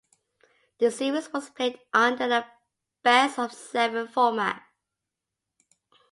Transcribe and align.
The 0.79 0.89
series 0.89 1.31
was 1.31 1.51
played 1.51 1.77
under 1.93 2.23
a 2.23 2.51
best-of-seven 3.03 4.07
format. 4.07 4.63